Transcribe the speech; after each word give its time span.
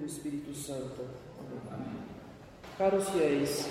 do 0.00 0.06
Espírito 0.06 0.54
Santo. 0.54 1.04
Caros 2.78 3.10
fiéis, 3.10 3.68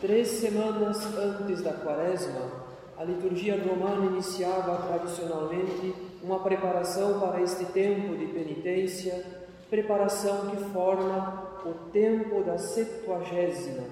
três 0.00 0.28
semanas 0.28 1.04
antes 1.16 1.60
da 1.60 1.72
quaresma, 1.72 2.64
a 2.96 3.02
liturgia 3.02 3.60
romana 3.60 4.06
iniciava 4.06 4.86
tradicionalmente 4.86 5.92
uma 6.22 6.38
preparação 6.38 7.18
para 7.18 7.42
este 7.42 7.64
tempo 7.66 8.16
de 8.16 8.26
penitência, 8.26 9.24
preparação 9.68 10.50
que 10.50 10.56
forma 10.72 11.58
o 11.64 11.90
tempo 11.90 12.44
da 12.44 12.56
Septuagésima, 12.56 13.82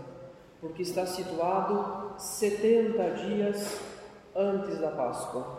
porque 0.60 0.82
está 0.82 1.04
situado 1.04 2.14
70 2.16 3.10
dias 3.10 3.80
antes 4.34 4.78
da 4.78 4.92
Páscoa. 4.92 5.58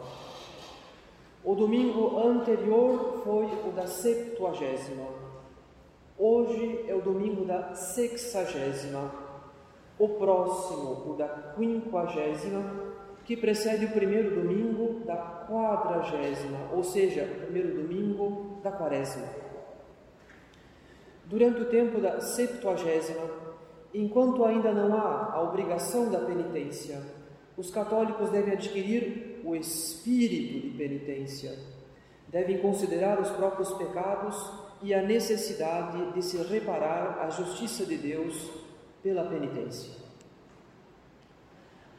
O 1.44 1.54
domingo 1.54 2.18
anterior 2.26 3.22
foi 3.24 3.46
o 3.68 3.74
da 3.76 3.86
Septuagésima. 3.86 5.25
Hoje 6.18 6.86
é 6.88 6.96
o 6.96 7.02
domingo 7.02 7.44
da 7.44 7.76
Sexagésima. 7.76 9.12
O 10.00 10.10
próximo, 10.10 11.12
o 11.12 11.16
da 11.18 11.28
Quinquagésima 11.58 12.86
que 13.26 13.36
precede 13.36 13.86
o 13.86 13.92
primeiro 13.92 14.36
domingo 14.36 15.04
da 15.04 15.46
quadragésima, 15.50 16.70
ou 16.72 16.84
seja, 16.84 17.24
o 17.24 17.42
primeiro 17.42 17.82
domingo 17.82 18.60
da 18.64 18.72
quaresma. 18.72 19.28
Durante 21.26 21.62
o 21.64 21.66
tempo 21.66 22.00
da 22.00 22.22
septuagésima, 22.22 23.28
enquanto 23.94 24.46
ainda 24.46 24.72
não 24.72 24.96
há 24.96 25.34
a 25.34 25.42
obrigação 25.42 26.10
da 26.12 26.20
penitência, 26.20 27.02
os 27.58 27.72
católicos 27.72 28.30
devem 28.30 28.54
adquirir 28.54 29.42
o 29.44 29.56
espírito 29.56 30.68
de 30.68 30.78
penitência, 30.78 31.58
devem 32.28 32.60
considerar 32.60 33.20
os 33.20 33.30
próprios 33.32 33.74
pecados 33.74 34.65
e 34.86 34.94
a 34.94 35.02
necessidade 35.02 36.12
de 36.12 36.22
se 36.22 36.38
reparar 36.38 37.18
à 37.20 37.30
justiça 37.32 37.84
de 37.88 37.98
Deus 37.98 38.52
pela 39.02 39.24
penitência. 39.24 39.96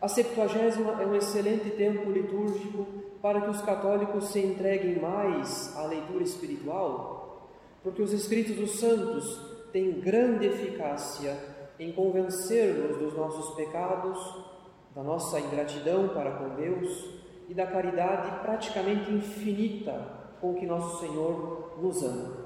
A 0.00 0.06
Septuagésima 0.06 1.02
é 1.02 1.04
um 1.04 1.16
excelente 1.16 1.70
tempo 1.70 2.08
litúrgico 2.12 2.86
para 3.20 3.40
que 3.40 3.50
os 3.50 3.60
católicos 3.60 4.28
se 4.28 4.38
entreguem 4.38 5.00
mais 5.00 5.76
à 5.76 5.84
leitura 5.84 6.22
espiritual, 6.22 7.50
porque 7.82 8.00
os 8.00 8.12
escritos 8.12 8.54
dos 8.54 8.78
santos 8.78 9.36
têm 9.72 9.98
grande 9.98 10.46
eficácia 10.46 11.36
em 11.80 11.90
convencer-nos 11.90 12.98
dos 12.98 13.14
nossos 13.14 13.56
pecados, 13.56 14.44
da 14.94 15.02
nossa 15.02 15.40
ingratidão 15.40 16.10
para 16.10 16.36
com 16.36 16.54
Deus 16.54 17.16
e 17.48 17.54
da 17.54 17.66
caridade 17.66 18.42
praticamente 18.42 19.10
infinita 19.10 20.06
com 20.40 20.54
que 20.54 20.64
nosso 20.64 21.00
Senhor 21.00 21.80
nos 21.82 22.00
ama. 22.04 22.45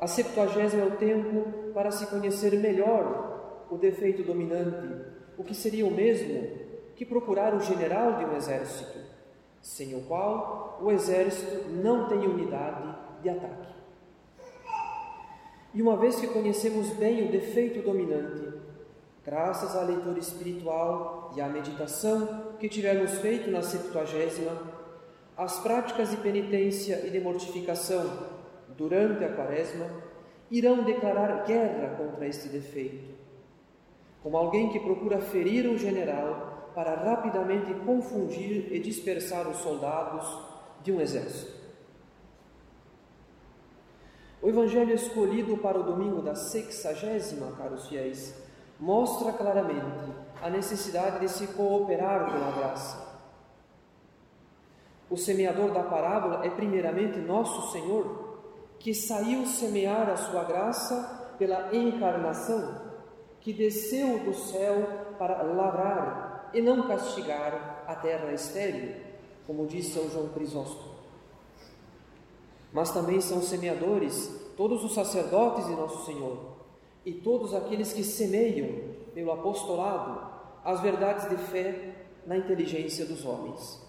A 0.00 0.06
Septuagésima 0.06 0.82
é 0.82 0.86
o 0.86 0.96
tempo 0.96 1.72
para 1.72 1.90
se 1.90 2.06
conhecer 2.06 2.52
melhor 2.58 3.66
o 3.70 3.76
defeito 3.76 4.22
dominante 4.22 5.16
o 5.38 5.44
que 5.44 5.54
seria 5.54 5.86
o 5.86 5.90
mesmo 5.90 6.48
que 6.94 7.04
procurar 7.04 7.54
o 7.54 7.60
general 7.60 8.14
de 8.14 8.24
um 8.24 8.36
exército, 8.36 8.98
sem 9.60 9.94
o 9.94 10.02
qual 10.02 10.78
o 10.82 10.90
exército 10.90 11.68
não 11.70 12.08
tem 12.08 12.26
unidade 12.26 12.94
de 13.22 13.28
ataque. 13.28 13.74
E 15.74 15.82
uma 15.82 15.96
vez 15.96 16.16
que 16.16 16.26
conhecemos 16.26 16.88
bem 16.90 17.28
o 17.28 17.30
defeito 17.30 17.82
dominante, 17.82 18.50
graças 19.24 19.76
à 19.76 19.82
leitura 19.82 20.18
espiritual 20.18 21.32
e 21.36 21.40
à 21.40 21.48
meditação 21.48 22.54
que 22.58 22.68
tivermos 22.68 23.18
feito 23.18 23.50
na 23.50 23.60
Septuagésima, 23.60 24.52
as 25.36 25.58
práticas 25.60 26.10
de 26.10 26.16
penitência 26.16 27.06
e 27.06 27.10
de 27.10 27.20
mortificação 27.20 28.36
durante 28.76 29.24
a 29.24 29.32
Quaresma 29.34 29.86
irão 30.50 30.84
declarar 30.84 31.44
guerra 31.44 31.96
contra 31.96 32.26
este 32.26 32.48
defeito 32.48 33.16
como 34.26 34.38
alguém 34.38 34.70
que 34.70 34.80
procura 34.80 35.20
ferir 35.20 35.68
um 35.68 35.78
general 35.78 36.72
para 36.74 36.96
rapidamente 36.96 37.72
confundir 37.84 38.72
e 38.72 38.80
dispersar 38.80 39.46
os 39.46 39.58
soldados 39.58 40.26
de 40.82 40.90
um 40.90 41.00
exército. 41.00 41.52
O 44.42 44.48
evangelho 44.48 44.92
escolhido 44.92 45.56
para 45.58 45.78
o 45.78 45.84
domingo 45.84 46.22
da 46.22 46.34
sexagésima, 46.34 47.52
caros 47.52 47.86
fiéis, 47.86 48.34
mostra 48.80 49.32
claramente 49.32 50.12
a 50.42 50.50
necessidade 50.50 51.20
de 51.20 51.28
se 51.28 51.46
cooperar 51.46 52.26
com 52.26 52.48
a 52.48 52.50
graça. 52.50 53.06
O 55.08 55.16
semeador 55.16 55.70
da 55.70 55.84
parábola 55.84 56.44
é 56.44 56.50
primeiramente 56.50 57.20
nosso 57.20 57.70
Senhor, 57.70 58.25
que 58.78 58.94
saiu 58.94 59.46
semear 59.46 60.08
a 60.08 60.16
sua 60.16 60.44
graça 60.44 61.34
pela 61.38 61.74
encarnação 61.74 62.86
que 63.40 63.52
desceu 63.52 64.18
do 64.24 64.34
céu 64.34 65.14
para 65.18 65.42
lavrar 65.42 66.50
e 66.52 66.60
não 66.60 66.86
castigar 66.86 67.84
a 67.86 67.94
terra 67.94 68.32
estéril, 68.32 68.96
como 69.46 69.66
diz 69.66 69.86
São 69.86 70.10
João 70.10 70.28
Crisóstomo. 70.30 70.96
Mas 72.72 72.90
também 72.90 73.20
são 73.20 73.40
semeadores 73.40 74.30
todos 74.56 74.82
os 74.84 74.94
sacerdotes 74.94 75.66
de 75.66 75.74
Nosso 75.74 76.04
Senhor 76.04 76.56
e 77.04 77.12
todos 77.12 77.54
aqueles 77.54 77.92
que 77.92 78.02
semeiam 78.02 78.96
pelo 79.14 79.30
apostolado 79.30 80.20
as 80.64 80.80
verdades 80.80 81.28
de 81.28 81.36
fé 81.36 81.94
na 82.26 82.36
inteligência 82.36 83.06
dos 83.06 83.24
homens. 83.24 83.85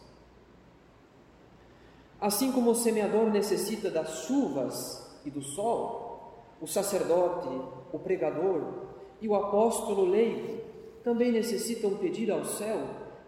Assim 2.20 2.52
como 2.52 2.72
o 2.72 2.76
semeador 2.76 3.30
necessita 3.30 3.92
das 3.92 4.26
chuvas 4.26 5.20
e 5.24 5.30
do 5.30 5.42
sol, 5.42 6.44
o 6.60 6.68
sacerdote, 6.68 7.50
o 7.92 8.00
pregador, 8.00 8.88
e 9.22 9.28
o 9.28 9.36
apóstolo 9.36 10.06
leigo 10.06 10.62
também 11.04 11.32
necessitam 11.32 11.96
pedir 11.98 12.32
ao 12.32 12.44
céu 12.44 12.80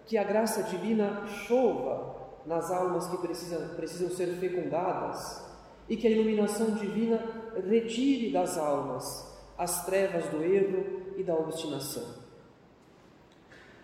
que 0.05 0.17
a 0.17 0.23
graça 0.23 0.63
divina 0.63 1.25
chova 1.27 2.15
nas 2.45 2.71
almas 2.71 3.07
que 3.07 3.17
precisam, 3.17 3.75
precisam 3.75 4.09
ser 4.09 4.27
fecundadas 4.37 5.47
e 5.87 5.95
que 5.95 6.07
a 6.07 6.09
iluminação 6.09 6.71
divina 6.71 7.23
retire 7.67 8.31
das 8.31 8.57
almas 8.57 9.29
as 9.57 9.85
trevas 9.85 10.25
do 10.27 10.43
erro 10.43 11.13
e 11.17 11.23
da 11.23 11.35
obstinação. 11.35 12.03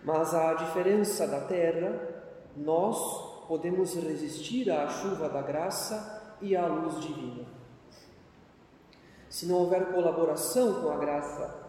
Mas 0.02 0.34
à 0.34 0.54
diferença 0.54 1.26
da 1.26 1.40
terra, 1.40 2.00
nós 2.56 3.25
podemos 3.46 3.94
resistir 3.94 4.70
à 4.70 4.88
chuva 4.88 5.28
da 5.28 5.42
graça 5.42 6.36
e 6.40 6.56
à 6.56 6.66
luz 6.66 7.00
divina. 7.00 7.44
Se 9.28 9.46
não 9.46 9.56
houver 9.56 9.92
colaboração 9.92 10.82
com 10.82 10.90
a 10.90 10.96
graça 10.96 11.66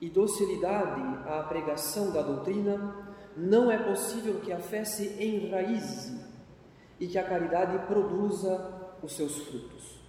e 0.00 0.08
docilidade 0.08 1.00
à 1.28 1.42
pregação 1.44 2.10
da 2.10 2.22
doutrina, 2.22 3.16
não 3.36 3.70
é 3.70 3.78
possível 3.78 4.40
que 4.40 4.52
a 4.52 4.58
fé 4.58 4.84
se 4.84 5.22
enraize 5.22 6.20
e 6.98 7.06
que 7.06 7.18
a 7.18 7.24
caridade 7.24 7.86
produza 7.86 8.90
os 9.02 9.14
seus 9.14 9.36
frutos. 9.38 10.00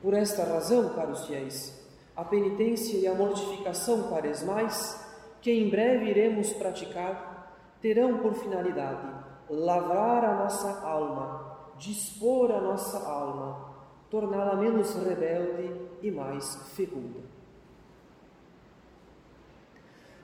Por 0.00 0.14
esta 0.14 0.44
razão, 0.44 0.94
caros 0.94 1.26
fiéis, 1.26 1.78
a 2.16 2.24
penitência 2.24 2.96
e 2.96 3.06
a 3.06 3.14
mortificação 3.14 4.08
quaresmais, 4.08 4.98
que 5.42 5.50
em 5.50 5.68
breve 5.68 6.06
iremos 6.06 6.52
praticar, 6.52 7.54
terão 7.80 8.18
por 8.18 8.34
finalidade 8.34 9.19
lavrar 9.50 10.24
a 10.24 10.34
nossa 10.36 10.80
alma, 10.80 11.74
dispor 11.76 12.52
a 12.52 12.60
nossa 12.60 12.98
alma, 13.06 13.74
torná-la 14.08 14.54
menos 14.56 14.94
rebelde 14.94 15.74
e 16.02 16.10
mais 16.10 16.54
fecunda. 16.74 17.20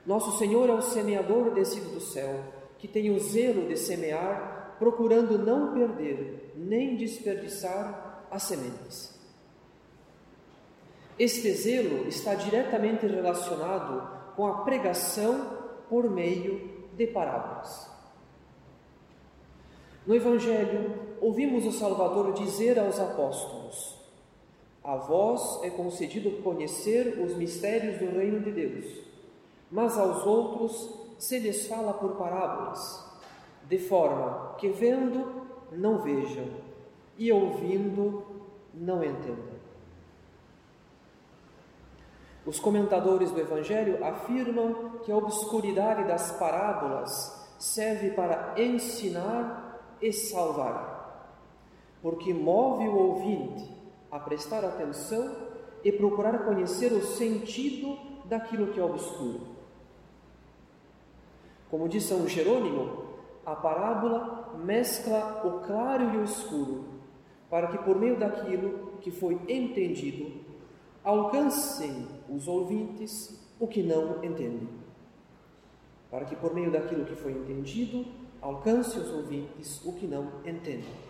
Nosso 0.06 0.38
Senhor 0.38 0.70
é 0.70 0.72
o 0.72 0.80
semeador 0.80 1.52
descido 1.52 1.90
do 1.90 2.00
céu, 2.00 2.40
que 2.78 2.86
tem 2.86 3.10
o 3.10 3.18
zelo 3.18 3.66
de 3.66 3.76
semear, 3.76 4.76
procurando 4.78 5.38
não 5.38 5.74
perder 5.74 6.52
nem 6.54 6.96
desperdiçar 6.96 8.26
as 8.30 8.44
sementes. 8.44 9.16
Este 11.18 11.50
zelo 11.52 12.06
está 12.06 12.34
diretamente 12.34 13.06
relacionado 13.06 14.34
com 14.36 14.46
a 14.46 14.62
pregação 14.64 15.58
por 15.88 16.08
meio 16.10 16.86
de 16.94 17.06
parábolas. 17.06 17.95
No 20.06 20.14
Evangelho, 20.14 20.94
ouvimos 21.20 21.66
o 21.66 21.72
Salvador 21.72 22.32
dizer 22.32 22.78
aos 22.78 23.00
apóstolos: 23.00 23.96
A 24.84 24.96
vós 24.96 25.62
é 25.64 25.70
concedido 25.70 26.42
conhecer 26.42 27.20
os 27.20 27.36
mistérios 27.36 27.98
do 27.98 28.16
reino 28.16 28.40
de 28.40 28.52
Deus 28.52 29.06
mas 29.70 29.98
aos 29.98 30.24
outros 30.24 30.90
se 31.18 31.38
lhes 31.38 31.66
fala 31.66 31.92
por 31.94 32.16
parábolas, 32.16 33.04
de 33.68 33.78
forma 33.78 34.54
que 34.58 34.68
vendo 34.68 35.46
não 35.72 35.98
vejam 35.98 36.46
e 37.18 37.32
ouvindo 37.32 38.24
não 38.72 39.02
entendam. 39.02 39.56
Os 42.44 42.60
comentadores 42.60 43.32
do 43.32 43.40
Evangelho 43.40 44.04
afirmam 44.04 45.00
que 45.04 45.10
a 45.10 45.16
obscuridade 45.16 46.04
das 46.04 46.30
parábolas 46.32 47.44
serve 47.58 48.10
para 48.10 48.54
ensinar 48.56 49.65
e 50.00 50.12
salvar, 50.12 51.36
porque 52.02 52.32
move 52.32 52.88
o 52.88 52.96
ouvinte 52.96 53.70
a 54.10 54.18
prestar 54.18 54.64
atenção 54.64 55.34
e 55.84 55.92
procurar 55.92 56.44
conhecer 56.44 56.92
o 56.92 57.02
sentido 57.02 57.96
daquilo 58.24 58.72
que 58.72 58.80
é 58.80 58.84
obscuro. 58.84 59.40
Como 61.70 61.88
diz 61.88 62.04
São 62.04 62.26
Jerônimo, 62.28 63.04
a 63.44 63.54
parábola 63.54 64.54
mescla 64.64 65.42
o 65.44 65.66
claro 65.66 66.14
e 66.14 66.16
o 66.18 66.24
escuro, 66.24 66.84
para 67.48 67.68
que 67.68 67.78
por 67.78 67.98
meio 67.98 68.18
daquilo 68.18 68.98
que 69.00 69.10
foi 69.10 69.34
entendido, 69.48 70.44
alcancem 71.04 72.08
os 72.28 72.48
ouvintes 72.48 73.40
o 73.60 73.68
que 73.68 73.82
não 73.82 74.24
entendem. 74.24 74.68
Para 76.10 76.24
que 76.24 76.34
por 76.34 76.54
meio 76.54 76.70
daquilo 76.70 77.04
que 77.04 77.14
foi 77.14 77.32
entendido, 77.32 78.04
alcance 78.40 78.98
os 78.98 79.12
ouvintes 79.12 79.84
o 79.84 79.92
que 79.92 80.06
não 80.06 80.26
entendem. 80.44 81.06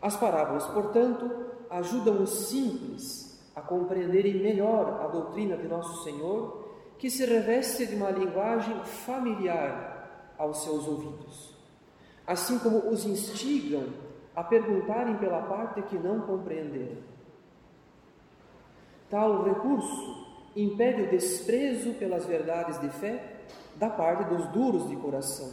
As 0.00 0.16
parábolas, 0.16 0.66
portanto, 0.66 1.30
ajudam 1.70 2.22
os 2.22 2.30
simples 2.48 3.28
a 3.54 3.60
compreenderem 3.60 4.34
melhor 4.34 5.00
a 5.02 5.08
doutrina 5.08 5.56
de 5.56 5.66
nosso 5.66 6.04
Senhor, 6.04 6.68
que 6.98 7.10
se 7.10 7.24
reveste 7.26 7.86
de 7.86 7.96
uma 7.96 8.10
linguagem 8.10 8.84
familiar 8.84 10.34
aos 10.38 10.62
seus 10.62 10.86
ouvidos, 10.86 11.54
assim 12.26 12.58
como 12.58 12.88
os 12.88 13.04
instigam 13.04 13.86
a 14.34 14.44
perguntarem 14.44 15.16
pela 15.16 15.42
parte 15.42 15.82
que 15.82 15.98
não 15.98 16.20
compreenderam. 16.20 17.02
Tal 19.10 19.42
recurso 19.42 20.26
impede 20.54 21.02
o 21.02 21.10
desprezo 21.10 21.94
pelas 21.94 22.24
verdades 22.24 22.80
de 22.80 22.88
fé 22.90 23.37
da 23.76 23.90
parte 23.90 24.24
dos 24.24 24.46
duros 24.48 24.88
de 24.88 24.96
coração 24.96 25.50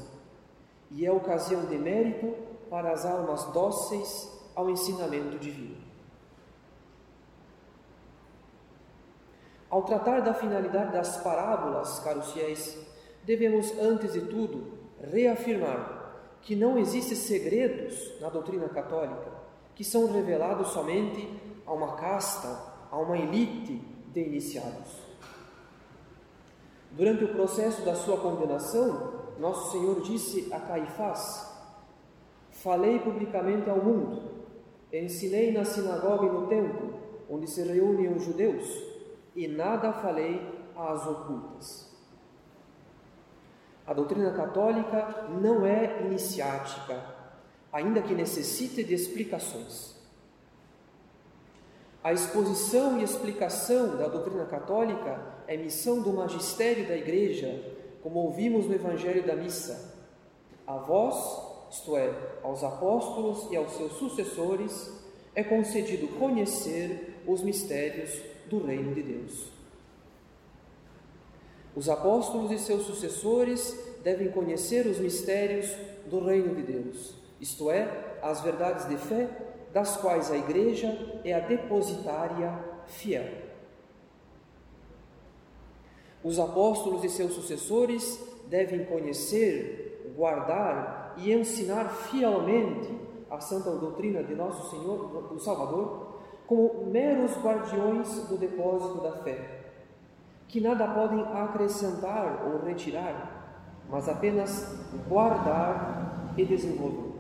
e 0.92 1.06
é 1.06 1.12
ocasião 1.12 1.66
de 1.66 1.78
mérito 1.78 2.34
para 2.70 2.92
as 2.92 3.06
almas 3.06 3.44
dóceis 3.46 4.32
ao 4.56 4.70
ensinamento 4.70 5.38
divino. 5.38 5.78
Ao 9.70 9.84
tratar 9.84 10.22
da 10.22 10.34
finalidade 10.34 10.94
das 10.94 11.18
parábolas, 11.18 12.00
caros 12.00 12.32
fiéis, 12.32 12.78
devemos, 13.24 13.72
antes 13.80 14.14
de 14.14 14.22
tudo, 14.22 14.78
reafirmar 15.12 16.04
que 16.42 16.56
não 16.56 16.78
existem 16.78 17.18
segredos 17.18 18.20
na 18.22 18.30
doutrina 18.30 18.70
católica 18.70 19.32
que 19.76 19.84
são 19.84 20.12
revelados 20.12 20.70
somente 20.70 21.28
a 21.66 21.74
uma 21.74 21.96
casta, 21.98 22.48
a 22.90 22.98
uma 22.98 23.18
elite 23.18 23.82
de 24.14 24.22
iniciados. 24.22 25.05
Durante 26.96 27.26
o 27.26 27.34
processo 27.34 27.82
da 27.82 27.94
sua 27.94 28.18
condenação, 28.18 29.26
nosso 29.38 29.72
Senhor 29.72 30.00
disse 30.02 30.48
a 30.54 30.60
Caifás: 30.62 31.54
Falei 32.52 33.00
publicamente 33.00 33.70
ao 33.70 33.84
mundo, 33.84 34.22
ensinei 34.94 35.52
na 35.52 35.66
sinagoga 35.66 36.26
e 36.26 36.30
no 36.30 36.48
templo, 36.48 36.94
onde 37.30 37.50
se 37.50 37.62
reúnem 37.64 38.16
os 38.16 38.24
judeus, 38.24 38.66
e 39.36 39.46
nada 39.46 39.92
falei 39.92 40.42
às 40.74 41.06
ocultas. 41.06 41.94
A 43.86 43.94
doutrina 43.94 44.32
católica 44.32 45.28
não 45.42 45.66
é 45.66 46.02
iniciática, 46.02 47.04
ainda 47.74 48.02
que 48.02 48.16
necessite 48.16 48.86
de 48.86 48.94
explicações. 48.94 49.96
A 52.02 52.14
exposição 52.14 52.98
e 53.00 53.04
explicação 53.04 53.98
da 53.98 54.08
doutrina 54.08 54.46
católica 54.46 55.35
é 55.48 55.58
missão 55.58 56.02
do 56.02 56.12
magistério 56.14 56.88
da 56.88 56.96
Igreja, 56.96 57.62
como 58.02 58.20
ouvimos 58.20 58.66
no 58.66 58.74
Evangelho 58.74 59.26
da 59.26 59.36
Missa. 59.36 59.94
A 60.66 60.78
vós, 60.78 61.16
isto 61.72 61.96
é, 61.96 62.14
aos 62.44 62.64
apóstolos 62.64 63.52
e 63.52 63.56
aos 63.56 63.72
seus 63.72 63.94
sucessores, 63.94 64.92
é 65.34 65.44
concedido 65.44 66.08
conhecer 66.20 67.22
os 67.28 67.42
mistérios 67.42 68.22
do 68.48 68.64
Reino 68.64 68.94
de 68.94 69.04
Deus. 69.04 69.48
Os 71.76 71.90
apóstolos 71.90 72.52
e 72.52 72.58
seus 72.58 72.84
sucessores 72.86 73.78
devem 74.04 74.32
conhecer 74.32 74.86
os 74.88 74.98
mistérios 74.98 75.70
do 76.06 76.24
Reino 76.24 76.56
de 76.56 76.62
Deus, 76.62 77.16
isto 77.42 77.70
é, 77.70 78.18
as 78.22 78.42
verdades 78.42 78.88
de 78.88 78.98
fé 78.98 79.28
das 79.74 79.98
quais 79.98 80.32
a 80.32 80.38
Igreja 80.38 81.20
é 81.26 81.34
a 81.34 81.40
depositária 81.40 82.58
fiel. 82.88 83.45
Os 86.26 86.40
apóstolos 86.40 87.04
e 87.04 87.10
seus 87.10 87.34
sucessores 87.34 88.20
devem 88.48 88.84
conhecer, 88.86 90.12
guardar 90.18 91.14
e 91.18 91.32
ensinar 91.32 91.88
fielmente 91.88 93.00
a 93.30 93.40
santa 93.40 93.70
doutrina 93.70 94.24
de 94.24 94.34
nosso 94.34 94.72
Senhor, 94.72 95.28
do 95.32 95.40
Salvador, 95.40 96.16
como 96.48 96.88
meros 96.88 97.32
guardiões 97.44 98.28
do 98.28 98.40
depósito 98.40 99.02
da 99.02 99.12
fé, 99.18 99.66
que 100.48 100.60
nada 100.60 100.88
podem 100.88 101.22
acrescentar 101.22 102.44
ou 102.48 102.66
retirar, 102.66 103.84
mas 103.88 104.10
apenas 104.10 104.76
guardar 105.08 106.34
e 106.36 106.44
desenvolver. 106.44 107.14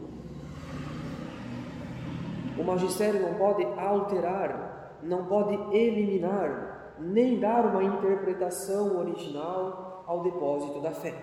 O 2.57 2.63
magistério 2.63 3.21
não 3.21 3.35
pode 3.35 3.63
alterar, 3.79 4.97
não 5.03 5.25
pode 5.25 5.53
eliminar, 5.77 6.74
nem 6.99 7.39
dar 7.39 7.65
uma 7.65 7.83
interpretação 7.83 8.97
original 8.97 10.03
ao 10.07 10.23
depósito 10.23 10.81
da 10.81 10.91
fé. 10.91 11.13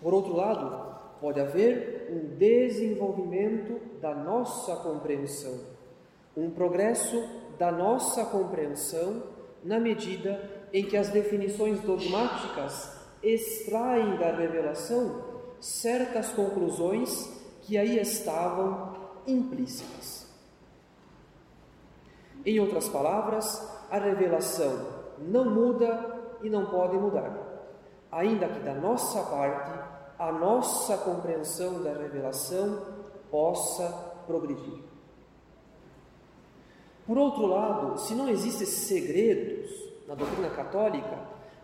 Por 0.00 0.12
outro 0.12 0.34
lado, 0.34 0.94
pode 1.20 1.40
haver 1.40 2.08
um 2.10 2.36
desenvolvimento 2.36 3.80
da 4.00 4.14
nossa 4.14 4.76
compreensão, 4.76 5.58
um 6.36 6.50
progresso 6.50 7.16
da 7.58 7.72
nossa 7.72 8.24
compreensão 8.26 9.22
na 9.62 9.80
medida 9.80 10.66
em 10.72 10.84
que 10.84 10.96
as 10.96 11.08
definições 11.08 11.80
dogmáticas 11.80 12.98
extraem 13.22 14.18
da 14.18 14.32
revelação 14.32 15.22
certas 15.60 16.28
conclusões 16.30 17.32
que 17.62 17.78
aí 17.78 17.98
estavam 17.98 18.92
implícitas. 19.26 20.23
Em 22.44 22.60
outras 22.60 22.88
palavras, 22.88 23.66
a 23.90 23.98
revelação 23.98 24.86
não 25.18 25.44
muda 25.44 26.36
e 26.42 26.50
não 26.50 26.66
pode 26.66 26.96
mudar, 26.96 27.32
ainda 28.12 28.48
que 28.48 28.60
da 28.60 28.74
nossa 28.74 29.22
parte 29.22 29.72
a 30.18 30.30
nossa 30.30 30.96
compreensão 30.98 31.82
da 31.82 31.92
revelação 31.92 32.82
possa 33.30 33.88
progredir. 34.26 34.82
Por 37.06 37.18
outro 37.18 37.46
lado, 37.46 37.98
se 37.98 38.14
não 38.14 38.28
existem 38.28 38.66
segredos 38.66 39.70
na 40.06 40.14
doutrina 40.14 40.50
católica, 40.50 41.18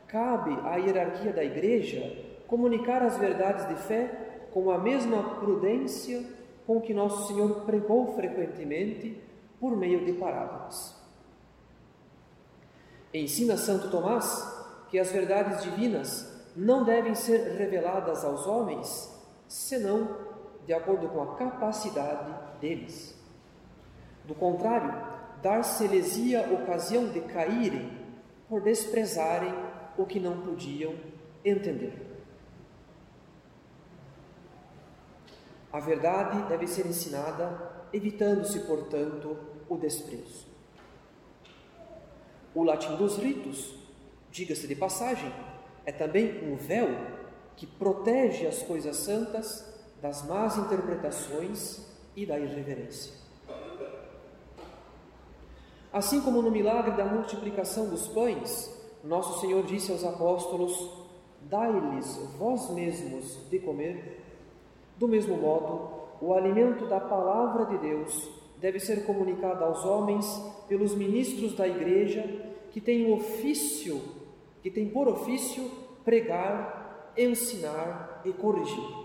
cabe 0.07 0.51
à 0.65 0.77
hierarquia 0.77 1.33
da 1.33 1.45
Igreja 1.45 2.31
comunicar 2.47 3.03
as 3.03 3.17
verdades 3.17 3.69
de 3.69 3.75
fé 3.77 4.49
com 4.53 4.71
a 4.71 4.79
mesma 4.79 5.23
prudência 5.37 6.25
com 6.67 6.81
que 6.81 6.93
Nosso 6.93 7.29
Senhor 7.29 7.63
pregou 7.65 8.15
frequentemente 8.15 9.21
por 9.61 9.77
meio 9.77 10.05
de 10.05 10.15
parábolas. 10.15 10.97
Ensina 13.13 13.57
Santo 13.57 13.91
Tomás 13.91 14.59
que 14.89 14.99
as 14.99 15.13
verdades 15.13 15.63
divinas 15.63 16.29
não 16.57 16.83
devem 16.83 17.15
ser 17.15 17.57
reveladas 17.57 18.25
aos 18.25 18.47
homens 18.47 19.15
senão 19.47 20.17
de 20.67 20.73
acordo 20.73 21.09
com 21.09 21.23
a 21.23 21.37
capacidade 21.37 22.33
deles. 22.61 23.15
Do 24.25 24.35
contrário, 24.35 24.95
dar-se-lhes-ia 25.43 26.53
ocasião 26.53 27.09
de 27.09 27.21
caírem 27.23 27.99
por 28.49 28.63
desprezarem 28.63 29.53
o 29.97 30.05
que 30.07 30.21
não 30.21 30.41
podiam 30.41 30.95
entender. 31.45 32.07
A 35.73 35.79
verdade 35.79 36.43
deve 36.49 36.67
ser 36.67 36.87
ensinada, 36.87 37.70
evitando-se, 37.93 38.61
portanto, 38.61 39.37
o 39.69 39.77
desprezo. 39.77 40.47
O 42.55 42.63
latim 42.63 42.97
dos 42.97 43.17
ritos, 43.17 43.75
diga-se 44.31 44.67
de 44.67 44.75
passagem, 44.75 45.33
é 45.87 45.93
também 45.93 46.53
um 46.53 46.57
véu 46.57 46.89
que 47.57 47.67
protege 47.67 48.47
as 48.47 48.63
coisas 48.63 48.97
santas 48.97 49.65
das 50.01 50.27
más 50.27 50.57
interpretações 50.57 51.87
e 52.17 52.27
da 52.27 52.39
irreverência. 52.39 53.13
Assim 55.93 56.21
como 56.21 56.41
no 56.41 56.51
milagre 56.51 56.97
da 56.97 57.05
multiplicação 57.05 57.89
dos 57.89 58.07
pães, 58.09 58.73
nosso 59.03 59.41
Senhor 59.41 59.65
disse 59.65 59.91
aos 59.91 60.05
apóstolos: 60.05 60.91
Dai-lhes 61.43 62.17
vós 62.39 62.71
mesmos 62.71 63.39
de 63.49 63.59
comer. 63.59 64.21
Do 64.97 65.09
mesmo 65.09 65.37
modo, 65.37 66.00
o 66.21 66.35
alimento 66.35 66.87
da 66.87 67.01
palavra 67.01 67.65
de 67.67 67.79
Deus 67.79 68.31
deve 68.59 68.79
ser 68.79 69.05
comunicado 69.07 69.65
aos 69.65 69.85
homens 69.85 70.27
pelos 70.69 70.95
ministros 70.95 71.55
da 71.55 71.67
igreja 71.67 72.23
que 72.71 72.81
têm 72.81 73.13
ofício, 73.13 74.01
que 74.63 74.71
têm 74.71 74.89
por 74.91 75.09
ofício 75.09 75.71
pregar, 76.05 77.13
ensinar 77.17 78.21
e 78.25 78.33
corrigir. 78.33 79.01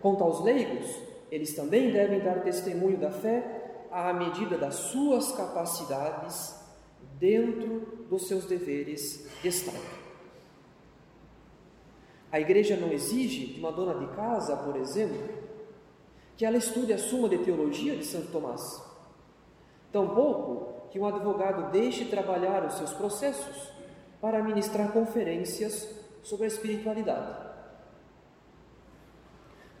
Quanto 0.00 0.22
aos 0.24 0.42
leigos, 0.42 1.00
eles 1.30 1.54
também 1.54 1.90
devem 1.92 2.20
dar 2.20 2.42
testemunho 2.42 2.98
da 2.98 3.10
fé 3.10 3.86
à 3.90 4.12
medida 4.12 4.58
das 4.58 4.74
suas 4.74 5.32
capacidades 5.32 6.54
dentro 7.18 8.06
dos 8.08 8.28
seus 8.28 8.44
deveres 8.44 9.28
de 9.42 9.48
Estado. 9.48 10.05
A 12.36 12.40
igreja 12.40 12.76
não 12.76 12.92
exige 12.92 13.46
de 13.46 13.60
uma 13.60 13.72
dona 13.72 13.94
de 13.94 14.14
casa, 14.14 14.54
por 14.58 14.76
exemplo, 14.76 15.26
que 16.36 16.44
ela 16.44 16.58
estude 16.58 16.92
a 16.92 16.98
Suma 16.98 17.30
de 17.30 17.38
Teologia 17.38 17.96
de 17.96 18.04
Santo 18.04 18.30
Tomás. 18.30 18.78
Tampouco 19.90 20.86
que 20.90 21.00
um 21.00 21.06
advogado 21.06 21.72
deixe 21.72 22.04
trabalhar 22.04 22.66
os 22.66 22.74
seus 22.74 22.92
processos 22.92 23.72
para 24.20 24.42
ministrar 24.42 24.92
conferências 24.92 25.88
sobre 26.22 26.44
a 26.44 26.48
espiritualidade. 26.48 27.38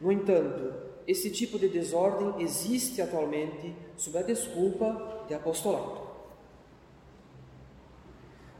No 0.00 0.10
entanto, 0.10 0.72
esse 1.06 1.30
tipo 1.30 1.58
de 1.58 1.68
desordem 1.68 2.40
existe 2.42 3.02
atualmente 3.02 3.76
sob 3.98 4.16
a 4.16 4.22
desculpa 4.22 5.26
de 5.28 5.34
apostolado. 5.34 6.06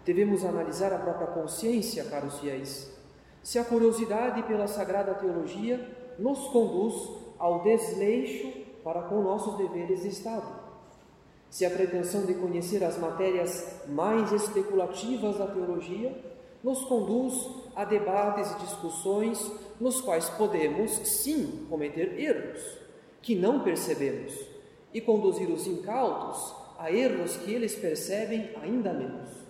Devemos 0.04 0.44
analisar 0.44 0.92
a 0.92 0.98
própria 0.98 1.28
consciência, 1.28 2.04
caros 2.04 2.38
fiéis, 2.40 2.94
se 3.46 3.60
a 3.60 3.64
curiosidade 3.64 4.42
pela 4.42 4.66
sagrada 4.66 5.14
teologia 5.14 5.88
nos 6.18 6.48
conduz 6.48 6.96
ao 7.38 7.62
desleixo 7.62 8.52
para 8.82 9.02
com 9.02 9.22
nossos 9.22 9.56
deveres 9.56 10.02
de 10.02 10.08
Estado. 10.08 10.52
Se 11.48 11.64
a 11.64 11.70
pretensão 11.70 12.26
de 12.26 12.34
conhecer 12.34 12.82
as 12.82 12.98
matérias 12.98 13.84
mais 13.86 14.32
especulativas 14.32 15.38
da 15.38 15.46
teologia 15.46 16.12
nos 16.60 16.84
conduz 16.86 17.34
a 17.76 17.84
debates 17.84 18.50
e 18.50 18.64
discussões 18.64 19.52
nos 19.80 20.00
quais 20.00 20.28
podemos, 20.30 20.90
sim, 20.90 21.66
cometer 21.70 22.18
erros 22.18 22.60
que 23.22 23.36
não 23.36 23.60
percebemos 23.60 24.34
e 24.92 25.00
conduzir 25.00 25.48
os 25.50 25.68
incautos 25.68 26.52
a 26.80 26.90
erros 26.90 27.36
que 27.36 27.54
eles 27.54 27.76
percebem 27.76 28.50
ainda 28.60 28.92
menos. 28.92 29.45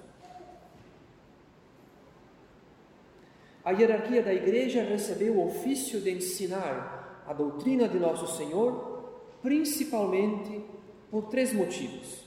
A 3.67 3.73
hierarquia 3.73 4.23
da 4.23 4.33
igreja 4.33 4.85
recebeu 4.85 5.35
o 5.35 5.49
ofício 5.49 6.01
de 6.01 6.13
ensinar 6.13 7.25
a 7.27 7.33
doutrina 7.33 7.89
de 7.89 7.99
nosso 7.99 8.29
Senhor, 8.37 9.11
principalmente 9.43 10.65
por 11.11 11.25
três 11.25 11.53
motivos. 11.53 12.25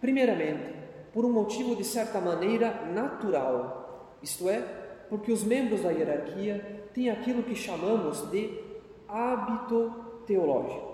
Primeiramente, 0.00 0.74
por 1.12 1.24
um 1.24 1.32
motivo 1.32 1.76
de 1.76 1.84
certa 1.84 2.20
maneira 2.20 2.86
natural, 2.92 4.18
isto 4.20 4.50
é, 4.50 4.60
porque 5.08 5.30
os 5.30 5.44
membros 5.44 5.82
da 5.82 5.92
hierarquia 5.92 6.88
têm 6.92 7.08
aquilo 7.08 7.44
que 7.44 7.54
chamamos 7.54 8.28
de 8.32 8.50
hábito 9.06 9.94
teológico. 10.26 10.92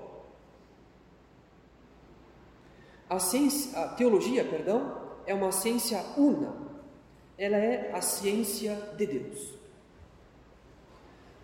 A, 3.09 3.18
ciência, 3.18 3.80
a 3.80 3.88
teologia, 3.94 4.44
perdão, 4.44 4.94
é 5.25 5.32
uma 5.32 5.52
ciência 5.52 6.04
una. 6.18 6.72
Ela 7.43 7.57
é 7.57 7.91
a 7.93 8.01
ciência 8.01 8.75
de 8.97 9.07
Deus. 9.07 9.55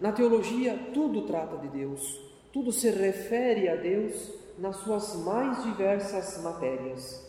Na 0.01 0.13
teologia, 0.13 0.79
tudo 0.95 1.27
trata 1.27 1.57
de 1.57 1.69
Deus, 1.69 2.21
tudo 2.53 2.71
se 2.71 2.89
refere 2.91 3.69
a 3.69 3.75
Deus 3.75 4.31
nas 4.59 4.77
suas 4.77 5.17
mais 5.17 5.63
diversas 5.65 6.41
matérias 6.43 7.29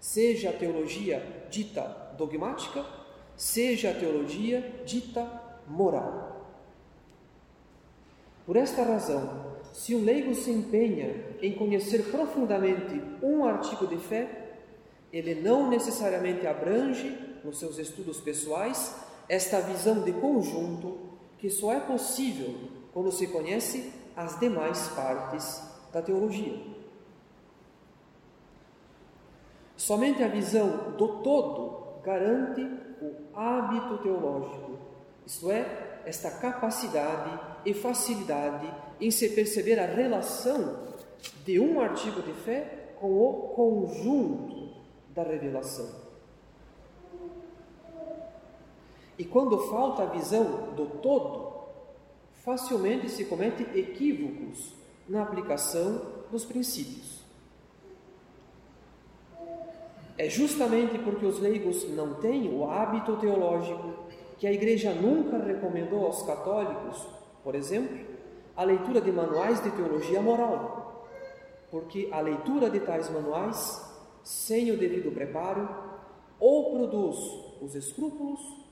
seja 0.00 0.50
a 0.50 0.52
teologia 0.52 1.46
dita 1.50 1.82
dogmática, 2.16 2.84
seja 3.36 3.90
a 3.90 3.94
teologia 3.94 4.82
dita 4.84 5.26
moral. 5.66 6.46
Por 8.46 8.56
esta 8.56 8.82
razão, 8.82 9.58
se 9.72 9.94
um 9.94 10.04
leigo 10.04 10.34
se 10.34 10.50
empenha 10.50 11.36
em 11.42 11.52
conhecer 11.52 12.10
profundamente 12.10 13.00
um 13.22 13.44
artigo 13.44 13.86
de 13.86 13.98
fé, 13.98 14.46
ele 15.12 15.34
não 15.34 15.68
necessariamente 15.68 16.46
abrange, 16.46 17.16
nos 17.44 17.58
seus 17.58 17.78
estudos 17.78 18.20
pessoais, 18.20 18.94
esta 19.28 19.60
visão 19.60 20.02
de 20.02 20.12
conjunto 20.12 20.98
que 21.38 21.50
só 21.50 21.72
é 21.72 21.80
possível 21.80 22.54
quando 22.92 23.12
se 23.12 23.26
conhece 23.28 23.92
as 24.16 24.38
demais 24.40 24.88
partes 24.88 25.62
da 25.92 26.02
teologia. 26.02 26.60
Somente 29.76 30.22
a 30.22 30.28
visão 30.28 30.92
do 30.96 31.22
todo 31.22 32.02
garante 32.02 32.62
o 33.00 33.38
hábito 33.38 33.98
teológico, 33.98 34.78
isto 35.24 35.50
é, 35.52 36.00
esta 36.04 36.30
capacidade 36.30 37.38
e 37.64 37.72
facilidade 37.72 38.68
em 39.00 39.10
se 39.10 39.28
perceber 39.30 39.78
a 39.78 39.86
relação 39.86 40.88
de 41.44 41.60
um 41.60 41.80
artigo 41.80 42.22
de 42.22 42.32
fé 42.32 42.94
com 42.98 43.12
o 43.12 43.48
conjunto 43.54 44.74
da 45.14 45.22
revelação. 45.22 46.07
E 49.18 49.24
quando 49.24 49.58
falta 49.68 50.04
a 50.04 50.06
visão 50.06 50.74
do 50.76 50.86
todo, 51.02 51.52
facilmente 52.44 53.10
se 53.10 53.24
comete 53.24 53.64
equívocos 53.76 54.72
na 55.08 55.22
aplicação 55.22 56.00
dos 56.30 56.44
princípios. 56.44 57.18
É 60.16 60.28
justamente 60.28 60.98
porque 60.98 61.26
os 61.26 61.40
leigos 61.40 61.88
não 61.90 62.14
têm 62.14 62.48
o 62.48 62.70
hábito 62.70 63.16
teológico 63.16 63.94
que 64.38 64.46
a 64.46 64.52
Igreja 64.52 64.92
nunca 64.92 65.38
recomendou 65.38 66.06
aos 66.06 66.22
católicos, 66.22 67.04
por 67.42 67.54
exemplo, 67.56 67.98
a 68.56 68.62
leitura 68.62 69.00
de 69.00 69.10
manuais 69.10 69.62
de 69.62 69.70
teologia 69.70 70.20
moral, 70.20 71.06
porque 71.70 72.08
a 72.12 72.20
leitura 72.20 72.70
de 72.70 72.80
tais 72.80 73.10
manuais, 73.10 73.84
sem 74.22 74.70
o 74.70 74.78
devido 74.78 75.12
preparo, 75.12 75.68
ou 76.38 76.76
produz 76.76 77.16
os 77.60 77.74
escrúpulos 77.74 78.67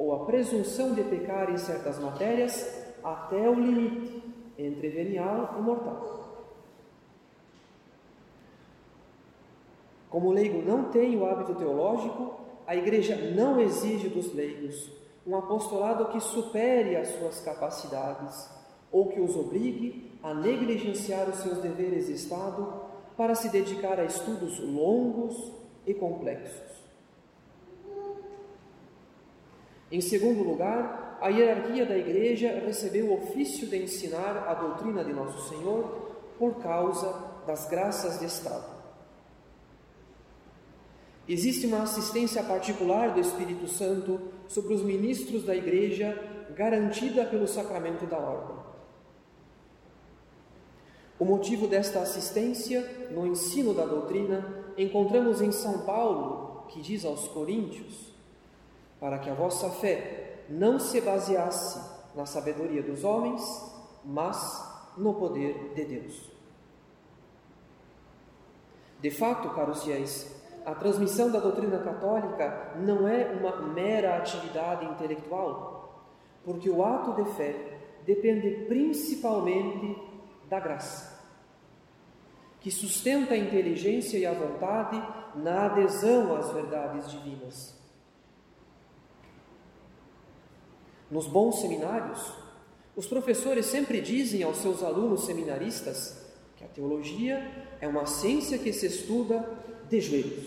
ou 0.00 0.14
a 0.14 0.24
presunção 0.24 0.94
de 0.94 1.02
pecar 1.02 1.50
em 1.50 1.58
certas 1.58 1.98
matérias 1.98 2.66
até 3.04 3.50
o 3.50 3.52
limite 3.52 4.22
entre 4.58 4.88
venial 4.88 5.56
e 5.58 5.60
mortal. 5.60 6.46
Como 10.08 10.32
leigo 10.32 10.62
não 10.62 10.84
tem 10.84 11.18
o 11.18 11.26
hábito 11.26 11.54
teológico, 11.54 12.34
a 12.66 12.74
igreja 12.74 13.14
não 13.36 13.60
exige 13.60 14.08
dos 14.08 14.34
leigos 14.34 14.90
um 15.26 15.36
apostolado 15.36 16.06
que 16.06 16.20
supere 16.20 16.96
as 16.96 17.08
suas 17.08 17.40
capacidades 17.42 18.48
ou 18.90 19.08
que 19.08 19.20
os 19.20 19.36
obrigue 19.36 20.18
a 20.22 20.32
negligenciar 20.32 21.28
os 21.28 21.36
seus 21.40 21.58
deveres 21.58 22.06
de 22.06 22.14
Estado 22.14 22.72
para 23.18 23.34
se 23.34 23.50
dedicar 23.50 24.00
a 24.00 24.04
estudos 24.04 24.60
longos 24.60 25.52
e 25.86 25.92
complexos. 25.92 26.79
Em 29.90 30.00
segundo 30.00 30.42
lugar, 30.42 31.18
a 31.20 31.28
hierarquia 31.28 31.84
da 31.84 31.98
igreja 31.98 32.60
recebeu 32.64 33.06
o 33.06 33.14
ofício 33.14 33.66
de 33.66 33.82
ensinar 33.82 34.46
a 34.48 34.54
doutrina 34.54 35.04
de 35.04 35.12
Nosso 35.12 35.48
Senhor 35.48 36.10
por 36.38 36.54
causa 36.62 37.12
das 37.46 37.68
graças 37.68 38.18
de 38.20 38.26
Estado. 38.26 38.80
Existe 41.28 41.66
uma 41.66 41.82
assistência 41.82 42.42
particular 42.42 43.14
do 43.14 43.20
Espírito 43.20 43.68
Santo 43.68 44.20
sobre 44.48 44.74
os 44.74 44.82
ministros 44.82 45.44
da 45.44 45.54
Igreja, 45.54 46.18
garantida 46.56 47.24
pelo 47.24 47.46
sacramento 47.46 48.06
da 48.06 48.18
ordem. 48.18 48.56
O 51.18 51.24
motivo 51.24 51.66
desta 51.66 52.00
assistência 52.00 53.08
no 53.10 53.26
ensino 53.26 53.74
da 53.74 53.84
doutrina 53.84 54.64
encontramos 54.76 55.42
em 55.42 55.52
São 55.52 55.82
Paulo, 55.82 56.64
que 56.68 56.80
diz 56.80 57.04
aos 57.04 57.28
Coríntios: 57.28 58.09
para 59.00 59.18
que 59.18 59.30
a 59.30 59.34
vossa 59.34 59.70
fé 59.70 60.44
não 60.48 60.78
se 60.78 61.00
baseasse 61.00 61.80
na 62.14 62.26
sabedoria 62.26 62.82
dos 62.82 63.02
homens, 63.02 63.42
mas 64.04 64.92
no 64.96 65.14
poder 65.14 65.72
de 65.74 65.84
Deus. 65.84 66.30
De 69.00 69.10
fato, 69.10 69.48
caros 69.50 69.82
fiéis, 69.82 70.30
a 70.66 70.74
transmissão 70.74 71.30
da 71.30 71.40
doutrina 71.40 71.78
católica 71.78 72.74
não 72.76 73.08
é 73.08 73.30
uma 73.30 73.56
mera 73.72 74.18
atividade 74.18 74.84
intelectual, 74.84 76.04
porque 76.44 76.68
o 76.68 76.84
ato 76.84 77.22
de 77.22 77.30
fé 77.32 77.78
depende 78.04 78.66
principalmente 78.66 79.96
da 80.48 80.60
graça, 80.60 81.18
que 82.60 82.70
sustenta 82.70 83.34
a 83.34 83.38
inteligência 83.38 84.18
e 84.18 84.26
a 84.26 84.34
vontade 84.34 85.02
na 85.36 85.66
adesão 85.66 86.36
às 86.36 86.50
verdades 86.50 87.10
divinas. 87.10 87.79
Nos 91.10 91.26
bons 91.26 91.60
seminários, 91.60 92.32
os 92.94 93.06
professores 93.06 93.66
sempre 93.66 94.00
dizem 94.00 94.42
aos 94.42 94.58
seus 94.58 94.82
alunos 94.82 95.24
seminaristas 95.24 96.24
que 96.56 96.64
a 96.64 96.68
teologia 96.68 97.50
é 97.80 97.88
uma 97.88 98.06
ciência 98.06 98.58
que 98.58 98.72
se 98.72 98.86
estuda 98.86 99.48
de 99.88 100.00
joelhos. 100.00 100.44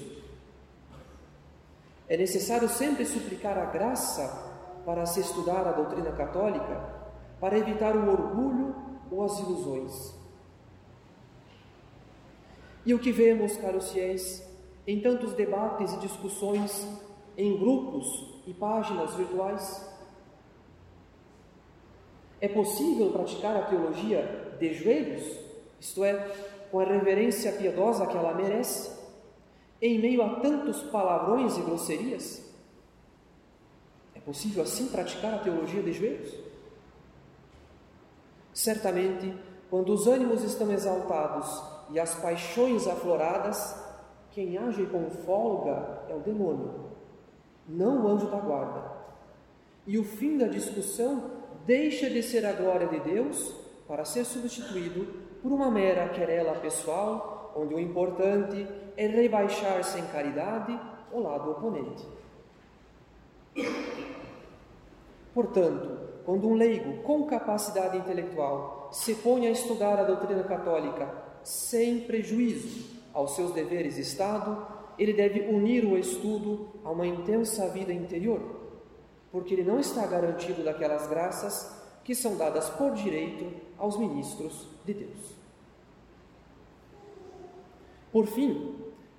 É 2.08 2.16
necessário 2.16 2.70
sempre 2.70 3.06
suplicar 3.06 3.58
a 3.58 3.66
graça 3.66 4.52
para 4.86 5.06
se 5.06 5.20
estudar 5.20 5.68
a 5.68 5.72
doutrina 5.72 6.12
católica, 6.12 7.04
para 7.40 7.58
evitar 7.58 7.96
o 7.96 8.10
orgulho 8.10 8.76
ou 9.12 9.24
as 9.24 9.40
ilusões. 9.40 10.14
E 12.86 12.94
o 12.94 13.00
que 13.00 13.12
vemos, 13.12 13.58
caros 13.58 13.92
fiéis, 13.92 14.44
em 14.86 15.02
tantos 15.02 15.34
debates 15.34 15.94
e 15.94 16.00
discussões 16.00 16.86
em 17.38 17.58
grupos 17.58 18.42
e 18.46 18.54
páginas 18.54 19.16
virtuais? 19.16 19.93
É 22.44 22.50
possível 22.50 23.10
praticar 23.10 23.56
a 23.56 23.62
teologia 23.62 24.58
de 24.60 24.74
joelhos, 24.74 25.24
isto 25.80 26.04
é, 26.04 26.14
com 26.70 26.82
a 26.82 26.84
reverência 26.84 27.54
piedosa 27.54 28.06
que 28.06 28.18
ela 28.18 28.34
merece, 28.34 28.92
em 29.82 29.98
meio 29.98 30.22
a 30.22 30.42
tantos 30.42 30.84
palavrões 30.84 31.58
e 31.58 31.62
grosserias? 31.62 32.44
É 34.14 34.20
possível 34.20 34.62
assim 34.62 34.88
praticar 34.88 35.36
a 35.36 35.38
teologia 35.38 35.82
de 35.82 35.94
joelhos? 35.94 36.36
Certamente, 38.54 39.34
quando 39.70 39.94
os 39.94 40.06
ânimos 40.06 40.44
estão 40.44 40.70
exaltados 40.70 41.64
e 41.92 41.98
as 41.98 42.14
paixões 42.16 42.88
afloradas, 42.88 43.74
quem 44.32 44.58
age 44.58 44.86
com 44.88 45.10
folga 45.10 46.04
é 46.10 46.14
o 46.14 46.20
demônio, 46.20 46.90
não 47.66 48.04
o 48.04 48.08
anjo 48.10 48.28
da 48.28 48.40
guarda. 48.40 48.92
E 49.88 49.98
o 49.98 50.04
fim 50.04 50.38
da 50.38 50.48
discussão 50.48 51.42
deixa 51.66 52.10
de 52.10 52.22
ser 52.22 52.46
a 52.46 52.54
glória 52.54 52.88
de 52.88 53.00
Deus 53.00 53.56
para 53.88 54.06
ser 54.06 54.26
substituído 54.26 55.08
por 55.42 55.52
uma 55.52 55.70
mera 55.70 56.10
querela 56.10 56.56
pessoal, 56.56 57.54
onde 57.56 57.74
o 57.74 57.80
importante 57.80 58.68
é 58.96 59.08
rebaixar-se 59.08 60.00
em 60.00 60.06
caridade 60.08 60.80
o 61.12 61.20
lado 61.20 61.52
oponente. 61.52 62.08
Portanto, 65.34 66.00
quando 66.26 66.48
um 66.48 66.56
leigo 66.56 67.04
com 67.04 67.26
capacidade 67.26 67.98
intelectual 67.98 68.90
se 68.92 69.16
põe 69.16 69.48
a 69.48 69.52
estudar 69.52 70.00
a 70.00 70.04
doutrina 70.04 70.44
católica 70.44 71.12
sem 71.44 72.02
prejuízo 72.02 73.02
aos 73.14 73.36
seus 73.36 73.52
deveres 73.52 73.96
de 73.96 74.02
Estado, 74.02 74.66
ele 74.98 75.14
deve 75.14 75.42
unir 75.42 75.86
o 75.86 75.98
estudo 75.98 76.68
a 76.84 76.92
uma 76.92 77.06
intensa 77.06 77.68
vida 77.68 77.92
interior, 77.92 78.63
porque 79.34 79.54
ele 79.54 79.64
não 79.64 79.82
está 79.82 80.08
garantido 80.08 80.64
daquelas 80.64 81.08
graças 81.08 81.84
que 82.06 82.16
são 82.16 82.38
dadas 82.38 82.70
por 82.70 82.94
direito 82.94 83.52
aos 83.78 84.00
ministros 84.00 84.66
de 84.86 84.94
Deus. 84.94 85.36
Por 88.14 88.28
fim, 88.28 88.76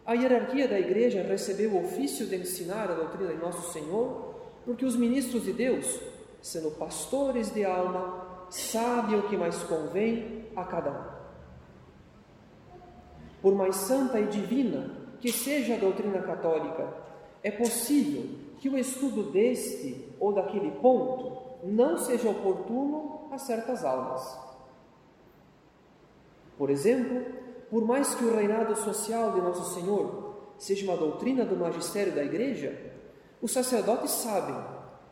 a 0.06 0.14
hierarquia 0.14 0.66
da 0.66 0.80
Igreja 0.80 1.22
recebeu 1.22 1.72
o 1.72 1.84
ofício 1.84 2.26
de 2.26 2.36
ensinar 2.36 2.90
a 2.90 2.94
doutrina 2.94 3.34
de 3.34 3.40
Nosso 3.40 3.70
Senhor, 3.72 4.34
porque 4.64 4.86
os 4.86 4.96
ministros 4.96 5.44
de 5.44 5.52
Deus, 5.52 6.00
sendo 6.40 6.70
pastores 6.70 7.52
de 7.52 7.62
alma, 7.62 8.46
sabem 8.48 9.18
o 9.18 9.28
que 9.28 9.36
mais 9.36 9.62
convém 9.64 10.46
a 10.56 10.64
cada 10.64 10.90
um 10.90 11.14
por 13.44 13.54
mais 13.54 13.76
santa 13.76 14.18
e 14.18 14.26
divina 14.26 14.90
que 15.20 15.30
seja 15.30 15.74
a 15.74 15.78
doutrina 15.78 16.22
católica, 16.22 16.88
é 17.42 17.50
possível 17.50 18.24
que 18.64 18.68
o 18.70 18.78
estudo 18.78 19.24
deste 19.24 20.08
ou 20.18 20.32
daquele 20.32 20.70
ponto 20.70 21.60
não 21.64 21.98
seja 21.98 22.30
oportuno 22.30 23.28
a 23.30 23.36
certas 23.36 23.84
almas. 23.84 24.38
Por 26.56 26.70
exemplo, 26.70 27.26
por 27.68 27.84
mais 27.84 28.14
que 28.14 28.24
o 28.24 28.34
reinado 28.34 28.74
social 28.76 29.32
de 29.32 29.42
Nosso 29.42 29.74
Senhor 29.74 30.54
seja 30.56 30.86
uma 30.86 30.96
doutrina 30.96 31.44
do 31.44 31.54
magistério 31.54 32.14
da 32.14 32.24
Igreja, 32.24 32.74
os 33.42 33.52
sacerdotes 33.52 34.12
sabem 34.12 34.56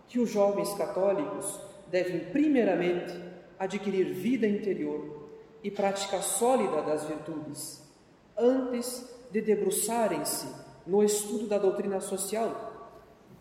que 0.09 0.19
os 0.19 0.31
jovens 0.31 0.73
católicos 0.73 1.61
devem, 1.89 2.21
primeiramente, 2.31 3.13
adquirir 3.59 4.15
vida 4.15 4.47
interior 4.47 5.29
e 5.63 5.71
prática 5.71 6.23
sólida 6.23 6.81
das 6.81 7.05
virtudes 7.05 7.87
antes 8.35 9.15
de 9.31 9.43
debruçarem-se 9.43 10.47
no 10.87 11.05
estudo 11.05 11.47
da 11.47 11.59
doutrina 11.59 12.01
social, 12.01 12.72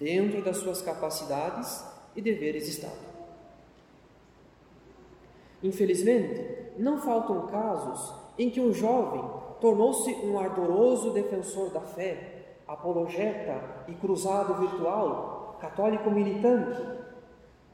dentro 0.01 0.41
das 0.41 0.57
suas 0.57 0.81
capacidades 0.81 1.85
e 2.15 2.21
deveres 2.21 2.63
de 2.63 2.71
Estado. 2.71 3.11
Infelizmente, 5.61 6.73
não 6.75 6.99
faltam 6.99 7.45
casos 7.45 8.11
em 8.35 8.49
que 8.49 8.59
um 8.59 8.73
jovem 8.73 9.23
tornou-se 9.61 10.11
um 10.25 10.39
ardoroso 10.39 11.11
defensor 11.11 11.69
da 11.69 11.81
fé, 11.81 12.55
apologeta 12.67 13.61
e 13.87 13.93
cruzado 13.93 14.55
virtual, 14.55 15.57
católico 15.61 16.09
militante, 16.09 16.81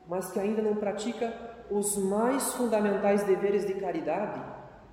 mas 0.06 0.30
que 0.30 0.40
ainda 0.40 0.62
não 0.62 0.76
pratica 0.76 1.34
os 1.72 1.98
mais 1.98 2.54
fundamentais 2.54 3.24
deveres 3.24 3.66
de 3.66 3.76
caridade 3.76 4.42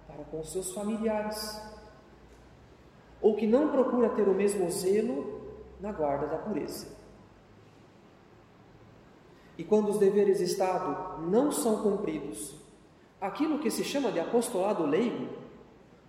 para 0.07 0.25
com 0.31 0.44
seus 0.44 0.73
familiares 0.73 1.61
ou 3.20 3.35
que 3.35 3.47
não 3.47 3.70
procura 3.70 4.11
ter 4.11 4.29
o 4.29 4.35
mesmo 4.35 4.70
zelo 4.70 5.42
na 5.81 5.90
guarda 5.90 6.27
da 6.29 6.38
pureza. 6.38 7.03
E 9.56 9.64
quando 9.64 9.90
os 9.90 9.98
deveres 9.98 10.38
de 10.38 10.44
Estado 10.44 11.22
não 11.28 11.52
são 11.52 11.82
cumpridos, 11.82 12.54
aquilo 13.20 13.58
que 13.58 13.70
se 13.70 13.84
chama 13.84 14.10
de 14.10 14.20
apostolado 14.20 14.84
leigo 14.84 15.28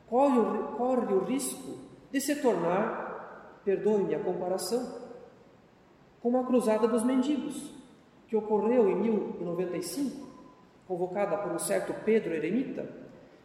corre 0.09 0.39
o, 0.39 0.67
corre 0.77 1.13
o 1.13 1.23
risco 1.23 1.77
de 2.11 2.19
se 2.19 2.41
tornar, 2.41 3.61
perdoe-me 3.63 4.15
a 4.15 4.19
comparação, 4.19 5.03
como 6.21 6.39
a 6.39 6.45
cruzada 6.45 6.87
dos 6.87 7.03
mendigos, 7.03 7.71
que 8.27 8.35
ocorreu 8.35 8.89
em 8.89 8.95
1095, 8.95 10.27
convocada 10.87 11.37
por 11.37 11.51
um 11.51 11.59
certo 11.59 11.93
Pedro 12.03 12.33
Eremita, 12.33 12.87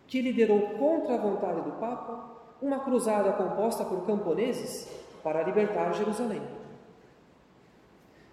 que 0.07 0.23
liderou 0.23 0.61
contra 0.79 1.15
a 1.15 1.19
vontade 1.19 1.61
do 1.63 1.73
Papa 1.73 2.31
uma 2.61 2.81
cruzada 2.81 3.33
composta 3.33 3.85
por 3.85 4.07
camponeses 4.07 4.89
para 5.23 5.43
libertar 5.43 5.93
Jerusalém. 5.93 6.43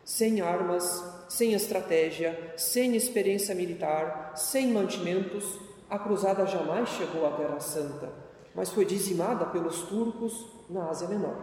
Sem 0.07 0.39
armas, 0.39 1.03
sem 1.27 1.51
estratégia, 1.51 2.53
sem 2.55 2.95
experiência 2.95 3.53
militar, 3.53 4.31
sem 4.37 4.71
mantimentos, 4.71 5.59
a 5.89 5.99
cruzada 5.99 6.45
jamais 6.45 6.87
chegou 6.87 7.25
à 7.25 7.31
Terra 7.31 7.59
Santa, 7.59 8.09
mas 8.55 8.71
foi 8.71 8.85
dizimada 8.85 9.47
pelos 9.47 9.81
turcos 9.81 10.47
na 10.69 10.89
Ásia 10.89 11.09
Menor. 11.09 11.35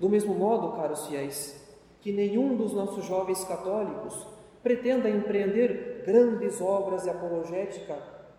Do 0.00 0.08
mesmo 0.08 0.34
modo, 0.34 0.76
caros 0.76 1.06
fiéis, 1.06 1.56
que 2.00 2.10
nenhum 2.10 2.56
dos 2.56 2.72
nossos 2.72 3.04
jovens 3.04 3.44
católicos 3.44 4.26
pretenda 4.60 5.08
empreender 5.08 6.02
grandes 6.04 6.60
obras 6.60 7.04
de 7.04 7.10
apologética 7.10 7.96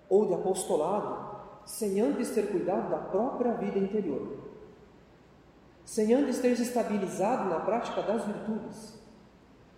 ou 0.10 0.26
de 0.26 0.34
apostolado 0.34 1.63
sem 1.63 2.02
antes 2.02 2.32
ter 2.32 2.52
cuidado 2.52 2.89
da 2.89 2.97
própria 2.97 3.54
vida 3.54 3.80
interior, 3.80 4.52
sem 5.86 6.13
antes 6.13 6.39
ter 6.39 6.56
se 6.56 6.63
estabilizado 6.63 7.50
na 7.50 7.60
prática 7.60 8.02
das 8.02 8.26
virtudes, 8.26 9.00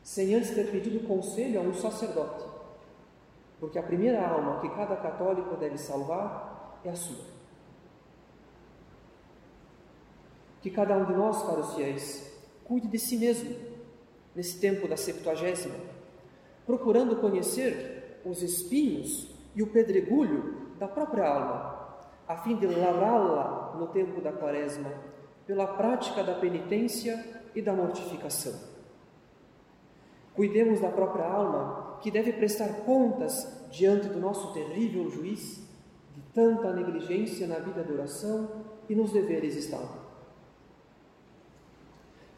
sem 0.04 0.36
antes 0.36 0.52
ter 0.52 0.72
pedido 0.72 1.08
conselho 1.08 1.60
a 1.60 1.64
um 1.64 1.74
sacerdote, 1.74 2.46
porque 3.60 3.80
a 3.80 3.84
primeira 3.84 4.28
alma 4.28 4.62
que 4.62 4.70
cada 4.70 4.96
católico 4.96 5.56
deve 5.56 5.78
salvar 5.78 6.80
é 6.84 6.90
a 6.90 6.96
sua. 6.96 7.26
Que 10.62 10.70
cada 10.70 10.98
um 10.98 11.06
de 11.06 11.14
nós, 11.14 11.44
caros 11.44 11.74
fiéis, 11.74 12.32
cuide 12.64 12.88
de 12.88 13.00
si 13.00 13.18
mesmo 13.18 13.56
nesse 14.36 14.60
tempo 14.60 14.88
da 14.88 14.98
Septuagésima, 14.98 15.76
procurando 16.66 17.16
conhecer 17.18 18.22
os 18.26 18.42
espinhos 18.42 19.32
e 19.56 19.64
o 19.64 19.68
pedregulho 19.68 20.74
da 20.78 20.88
própria 20.88 21.28
alma, 21.28 21.98
a 22.28 22.38
fim 22.38 22.56
de 22.58 22.66
lavrá-la 22.66 23.76
no 23.78 23.88
tempo 23.88 24.20
da 24.20 24.32
quaresma, 24.32 24.92
pela 25.46 25.68
prática 25.68 26.24
da 26.24 26.34
penitência 26.36 27.44
e 27.54 27.62
da 27.62 27.74
mortificação. 27.74 28.54
Cuidemos 30.34 30.82
da 30.82 30.90
própria 30.90 31.26
alma, 31.26 31.98
que 32.02 32.12
deve 32.12 32.34
prestar 32.34 32.82
contas 32.86 33.66
diante 33.72 34.08
do 34.10 34.20
nosso 34.20 34.54
terrível 34.54 35.10
juiz 35.10 35.62
de 36.14 36.22
tanta 36.34 36.74
negligência 36.74 37.48
na 37.48 37.60
vida 37.60 37.84
de 37.84 37.94
oração 37.94 38.50
e 38.90 38.96
nos 38.96 39.12
deveres 39.12 39.54
de 39.54 39.60
Estado. 39.60 40.06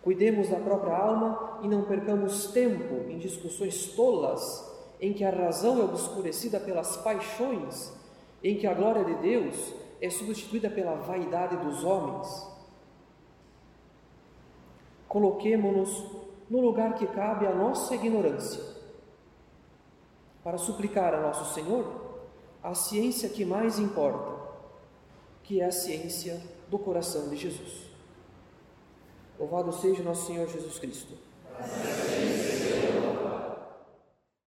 Cuidemos 0.02 0.50
da 0.50 0.60
própria 0.60 0.96
alma 0.96 1.60
e 1.64 1.68
não 1.68 1.84
percamos 1.84 2.48
tempo 2.52 3.10
em 3.10 3.18
discussões 3.18 3.88
tolas 3.88 4.66
em 5.02 5.14
que 5.14 5.24
a 5.24 5.30
razão 5.30 5.82
é 5.82 5.84
obscurecida 5.84 6.60
pelas 6.60 6.98
paixões 6.98 7.92
em 8.44 8.58
que 8.58 8.68
a 8.68 8.74
glória 8.74 9.04
de 9.04 9.16
Deus 9.16 9.74
é 10.00 10.10
substituída 10.10 10.70
pela 10.70 10.96
vaidade 10.96 11.58
dos 11.58 11.84
homens. 11.84 12.57
Coloquemo-nos 15.08 16.06
no 16.50 16.62
lugar 16.62 16.96
que 16.96 17.08
cabe 17.08 17.46
a 17.46 17.54
nossa 17.54 17.96
ignorância, 17.96 18.64
para 20.44 20.58
suplicar 20.58 21.14
a 21.14 21.22
nosso 21.22 21.54
Senhor 21.54 22.08
a 22.64 22.74
ciência 22.74 23.30
que 23.30 23.46
mais 23.46 23.80
importa, 23.80 24.36
que 25.44 25.62
é 25.62 25.66
a 25.66 25.72
ciência 25.72 26.42
do 26.70 26.78
coração 26.78 27.30
de 27.30 27.38
Jesus. 27.38 27.88
Louvado 29.40 29.72
seja 29.72 30.04
nosso 30.04 30.26
Senhor 30.26 30.48
Jesus 30.48 30.80
Cristo. 30.80 31.14